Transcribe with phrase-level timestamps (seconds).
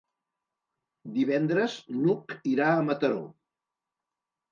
[1.17, 3.21] Divendres n'Hug irà a Mataró.